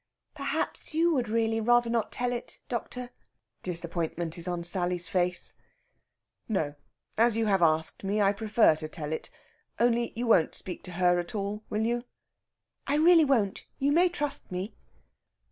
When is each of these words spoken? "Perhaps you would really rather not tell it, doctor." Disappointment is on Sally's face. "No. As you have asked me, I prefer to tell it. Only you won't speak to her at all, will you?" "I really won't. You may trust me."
"Perhaps 0.33 0.95
you 0.95 1.13
would 1.13 1.29
really 1.29 1.61
rather 1.61 1.87
not 1.91 2.11
tell 2.11 2.33
it, 2.33 2.57
doctor." 2.67 3.11
Disappointment 3.61 4.35
is 4.35 4.47
on 4.47 4.63
Sally's 4.63 5.07
face. 5.07 5.53
"No. 6.49 6.73
As 7.19 7.37
you 7.37 7.45
have 7.45 7.61
asked 7.61 8.03
me, 8.03 8.19
I 8.19 8.33
prefer 8.33 8.75
to 8.77 8.87
tell 8.87 9.13
it. 9.13 9.29
Only 9.79 10.11
you 10.15 10.25
won't 10.25 10.55
speak 10.55 10.81
to 10.85 10.93
her 10.93 11.19
at 11.19 11.35
all, 11.35 11.61
will 11.69 11.81
you?" 11.83 12.03
"I 12.87 12.95
really 12.95 13.25
won't. 13.25 13.67
You 13.77 13.91
may 13.91 14.09
trust 14.09 14.51
me." 14.51 14.75